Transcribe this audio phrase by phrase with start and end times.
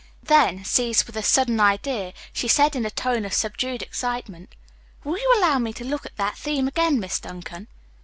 [0.23, 4.55] Then, seized with a sudden idea, she said in a tone of subdued excitement,
[5.03, 7.67] "Will you allow me to look at that theme again, Miss Duncan?"